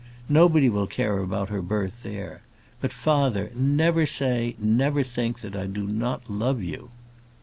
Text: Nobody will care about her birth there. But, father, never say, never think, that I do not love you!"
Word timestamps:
Nobody 0.29 0.67
will 0.67 0.87
care 0.87 1.19
about 1.19 1.49
her 1.49 1.61
birth 1.61 2.01
there. 2.01 2.41
But, 2.79 2.91
father, 2.91 3.51
never 3.53 4.07
say, 4.07 4.55
never 4.57 5.03
think, 5.03 5.41
that 5.41 5.55
I 5.55 5.67
do 5.67 5.85
not 5.85 6.27
love 6.27 6.63
you!" 6.63 6.89